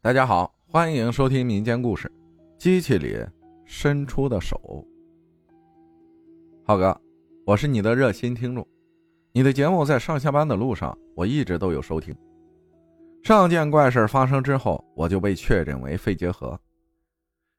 [0.00, 2.06] 大家好，欢迎收听民间故事
[2.56, 3.18] 《机器里
[3.64, 4.56] 伸出的手》。
[6.64, 6.98] 浩哥，
[7.44, 8.64] 我是你的热心听众，
[9.32, 12.14] 你的节目在上下班的路上，我一直都有收听。
[13.24, 16.56] 上件怪事发生之后，我就被确诊为肺结核。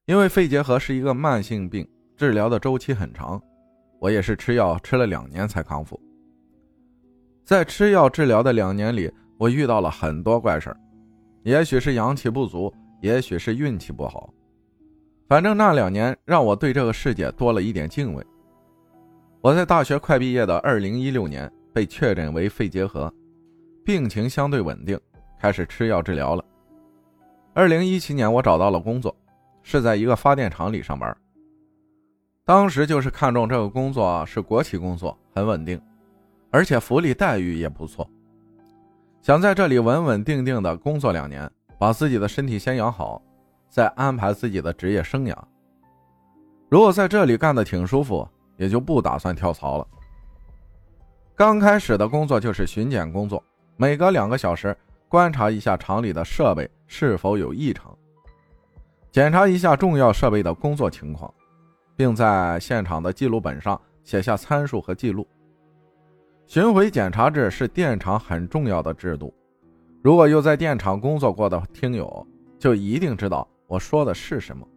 [0.06, 1.86] 因为肺结核是一个慢性病，
[2.16, 3.40] 治疗的周期很长，
[4.00, 6.02] 我也是吃药吃了两年才康复。
[7.44, 10.80] 在吃药治疗的两年里，我遇到了很多怪事儿。
[11.44, 14.34] 也许是阳气不足，也许是运气不好，
[15.28, 18.26] 反正那两年让我对这个世界多了一点敬畏。
[19.42, 23.12] 我在大学快毕业的二零一六年被确诊为肺结核，
[23.86, 25.00] 病情相对稳定，
[25.40, 26.44] 开始吃药治疗了。
[27.54, 29.16] 二零一七年我找到了工作，
[29.64, 31.16] 是在一个发电厂里上班。
[32.44, 35.82] 当时就是看中这个工作是国企工作，很稳定，
[36.52, 38.10] 而且福利待遇也不错。
[39.22, 43.22] 想在这里稳稳定定的工作两年，把自己的身体先养好，
[43.70, 45.36] 再安排自己的职业生涯。
[46.70, 49.88] 如果在这里干的挺舒服，也就不打算跳槽了。
[51.36, 53.44] 刚开始的工作就是巡检工作，
[53.76, 54.76] 每隔两个小时
[55.08, 57.98] 观察一下厂里的设备是否有异常，
[59.12, 61.34] 检查一下重要设备的工作情况，
[61.96, 65.28] 并在现场的记录本上写下参数和记录。
[66.50, 69.32] 巡回检查制是电厂很重要的制度，
[70.02, 72.26] 如果有在电厂工作过的听友，
[72.58, 74.68] 就一定知道我说的是什么。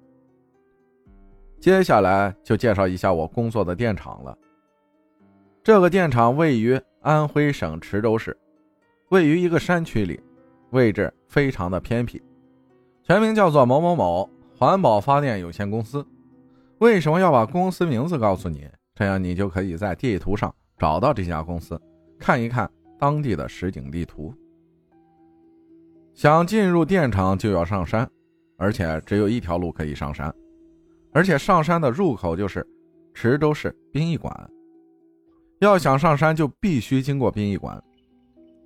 [1.59, 4.37] 接下来就介绍一下我工作的电厂了。
[5.63, 8.37] 这个电厂位于安徽省池州市，
[9.09, 10.21] 位于一个山区里，
[10.73, 12.21] 位置非常的偏僻，
[13.03, 16.07] 全名叫做某某某环保发电有限公司。
[16.81, 18.69] 为什么要把公司名字告诉你？
[18.95, 20.55] 这样你就可以在地图上。
[20.83, 21.81] 找到这家公司，
[22.19, 24.35] 看一看当地的实景地图。
[26.13, 28.11] 想进入电厂就要上山，
[28.57, 30.35] 而且只有一条路可以上山，
[31.13, 32.67] 而且上山的入口就是
[33.15, 34.51] 池州市殡仪馆。
[35.61, 37.81] 要想上山，就必须经过殡仪馆，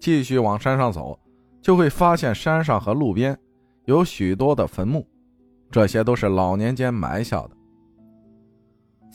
[0.00, 1.20] 继续往山上走，
[1.60, 3.38] 就会发现山上和路边
[3.84, 5.06] 有许多的坟墓，
[5.70, 7.50] 这些都是老年间埋下的。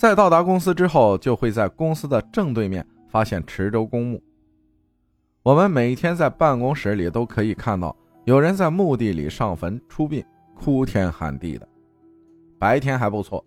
[0.01, 4.19] 在到达公司之后，就会在公司的正对面发现池州公墓。
[5.43, 7.95] 我们每天在办公室里都可以看到
[8.25, 10.25] 有人在墓地里上坟出殡，
[10.55, 11.69] 哭天喊地的。
[12.57, 13.45] 白天还不错，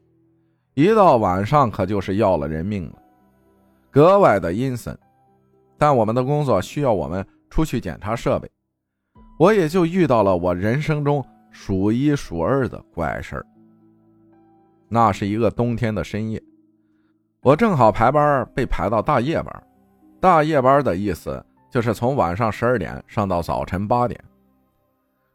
[0.74, 3.02] 一到晚上可就是要了人命了，
[3.90, 4.96] 格外的阴森。
[5.76, 8.48] 但我们的工作需要我们出去检查设备，
[9.40, 13.46] 我也就遇到了我人生中数一数二的怪事儿。
[14.94, 16.40] 那是一个冬天的深夜，
[17.40, 19.66] 我正好排班，被排到大夜班。
[20.20, 24.22] 大夜班的意思就是从晚上十二点上到早晨八点。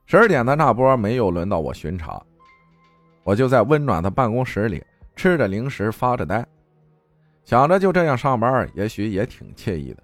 [0.05, 2.23] 十二点的那波没有轮到我巡查，
[3.25, 4.81] 我就在温暖的办公室里
[5.13, 6.47] 吃着零食发着呆，
[7.43, 10.01] 想着就这样上班，也许也挺惬意的。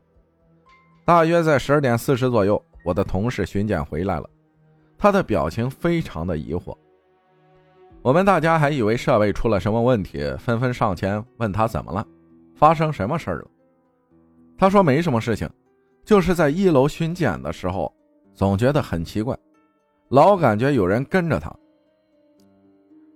[1.05, 4.29] 大约在十二点四十左右，我的同事巡检回来了，
[4.97, 6.77] 他的表情非常的疑惑。
[8.05, 12.05] 我们大家还以为设备出了什么问题，纷纷上前问他怎么了，
[12.53, 13.47] 发生什么事了。
[14.59, 15.49] 他说没什么事情，
[16.03, 17.91] 就是在一楼巡检的时候，
[18.31, 19.35] 总觉得很奇怪，
[20.09, 21.51] 老感觉有人跟着他。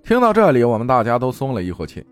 [0.03, 2.03] 听到这里，我们大家都松了一口气。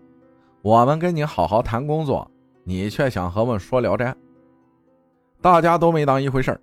[0.62, 2.30] 我们跟你好好谈工作，
[2.62, 4.14] 你却想和我们说聊斋，
[5.42, 6.56] 大家都没当一回事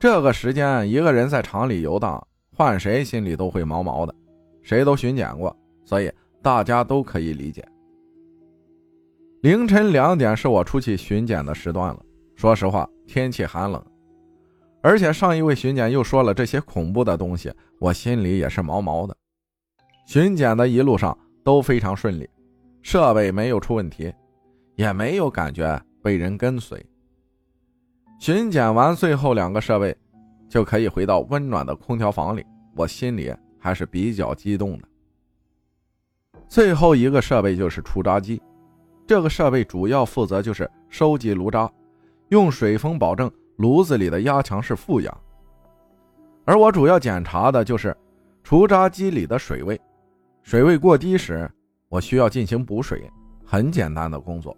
[0.00, 2.26] 这个时间，一个人在厂里游荡，
[2.56, 4.12] 换谁心里都会毛毛的。
[4.68, 6.12] 谁都巡检过，所以
[6.42, 7.66] 大家都可以理解。
[9.40, 12.04] 凌晨两点是我出去巡检的时段了。
[12.36, 13.82] 说实话，天气寒冷，
[14.82, 19.16] 而且上一位巡检又说了这些恐怖的东西，我心里也是毛毛的。
[20.06, 22.28] 巡检的一路上都非常顺利，
[22.82, 24.12] 设备没有出问题，
[24.76, 26.84] 也没有感觉被人跟随。
[28.20, 29.96] 巡检完最后两个设备，
[30.46, 32.44] 就可以回到温暖的空调房里，
[32.76, 33.34] 我心里。
[33.58, 34.88] 还是比较激动的。
[36.48, 38.40] 最后一个设备就是除渣机，
[39.06, 41.70] 这个设备主要负责就是收集炉渣，
[42.28, 45.14] 用水封保证炉子里的压强是负压。
[46.44, 47.94] 而我主要检查的就是
[48.42, 49.78] 除渣机里的水位，
[50.42, 51.50] 水位过低时，
[51.90, 53.10] 我需要进行补水，
[53.44, 54.56] 很简单的工作。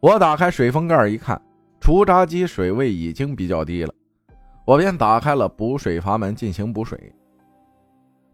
[0.00, 1.38] 我打开水封盖一看，
[1.78, 3.92] 除渣机水位已经比较低了。
[4.64, 7.12] 我便打开了补水阀门进行补水。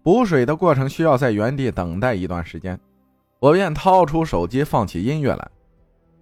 [0.02, 2.78] 补水的过程需要在原地等待一段时间，
[3.38, 5.50] 我便掏出手机放起音乐来。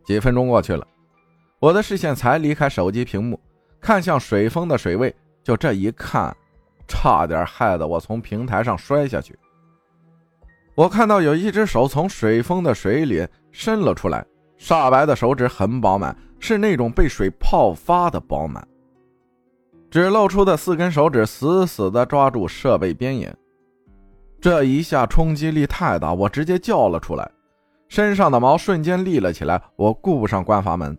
[0.05, 0.87] 几分钟过去了，
[1.59, 3.41] 我的视线才离开手机屏幕，
[3.81, 6.35] 看向水封的水位，就这一看，
[6.87, 9.39] 差点害得我从平台上摔下去。
[10.75, 14.25] 我看到有一只手从水封的水里伸了出来，
[14.59, 18.67] 煞白的手指很饱满，是那种被水泡发的饱满。
[19.95, 23.33] 只露出的四根手指死死地抓住设备边沿，
[24.41, 27.31] 这一下冲击力太大，我直接叫了出来，
[27.87, 29.63] 身上的毛瞬间立了起来。
[29.77, 30.99] 我顾不上关阀门，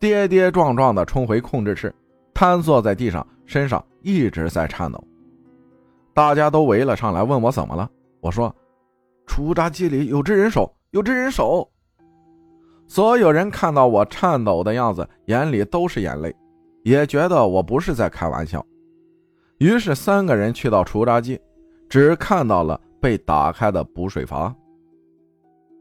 [0.00, 1.94] 跌跌撞撞地冲回控制室，
[2.34, 5.00] 瘫坐在地上，身上一直在颤抖。
[6.12, 7.88] 大家都围了上来，问我怎么了。
[8.20, 8.52] 我说
[9.28, 11.70] ：“除渣机里有只人手，有只人手。”
[12.88, 16.34] 所有人看到我颤抖的样子，眼里都是眼泪。
[16.84, 18.64] 也觉得我不是在开玩笑，
[19.58, 21.40] 于是三个人去到除渣机，
[21.88, 24.54] 只看到了被打开的补水阀。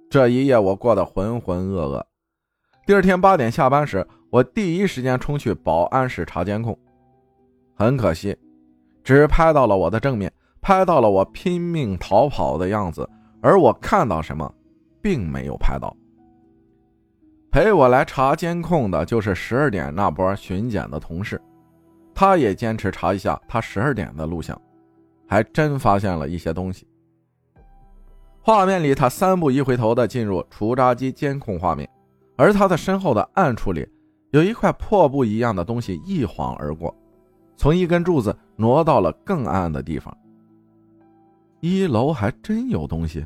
[0.09, 2.01] 这一夜我过得浑浑噩噩。
[2.85, 6.77] 第二天八点下班时，我第一时间冲去保安室查监控，
[7.75, 8.37] 很可惜，
[9.03, 13.09] 只拍到了我的正面，拍到了我拼命逃跑的样子，
[13.41, 14.49] 而我看到什么，
[15.01, 15.93] 并没有拍到。
[17.53, 21.39] 陪我来查监控的就是十二点那波巡检的同事，
[22.11, 24.59] 他也坚持查一下他十二点的录像，
[25.27, 26.87] 还真发现了一些东西。
[28.41, 31.87] 画面里，他三步一回头的进入除渣机监控画面，
[32.37, 33.87] 而他的身后的暗处里，
[34.31, 36.91] 有一块破布一样的东西一晃而过，
[37.55, 40.11] 从一根柱子挪到了更暗的地方。
[41.59, 43.23] 一楼还真有东西。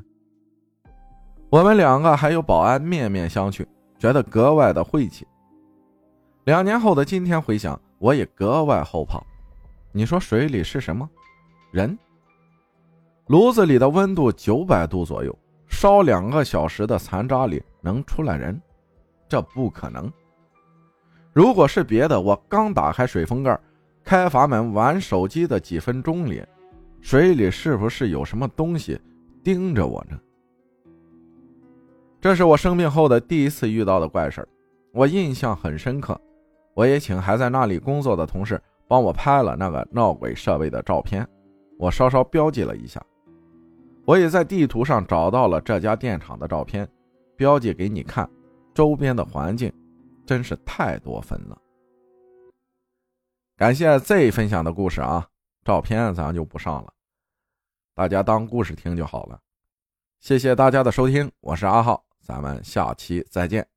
[1.50, 3.66] 我们两个还有保安面面相觑。
[3.98, 5.26] 觉得格外的晦气。
[6.46, 9.22] 两年后的今天回想，我也格外后怕。
[9.92, 11.10] 你说水里是什么？
[11.72, 11.98] 人？
[13.28, 18.62] 炉子里的温度九百度左右，烧两个小时的残渣里能出来人？
[19.28, 20.12] 这不可能。
[21.34, 23.60] 如果是别的，我刚打开水封盖，
[24.04, 26.42] 开阀门玩手机的几分钟里，
[27.02, 29.00] 水里是不是有什么东西
[29.44, 30.18] 盯着我呢？
[32.28, 34.46] 这是我生病后的第一次遇到的怪事
[34.92, 36.20] 我印象很深刻。
[36.74, 41.26] 我也请还在那里工作的同事帮我拍了那个闹鬼设备的照片，
[41.80, 43.02] 我稍稍标记了一下。
[44.04, 46.86] 我也在地图上找到了这家电厂的照片，
[47.38, 48.30] 标记给你看。
[48.74, 49.72] 周边的环境
[50.26, 51.58] 真是太多分了。
[53.56, 55.26] 感谢 Z 分享的故事啊，
[55.64, 56.92] 照片咱就不上了，
[57.96, 59.40] 大家当故事听就好了。
[60.20, 62.07] 谢谢大家的收听，我是阿浩。
[62.28, 63.77] 咱们下期再见。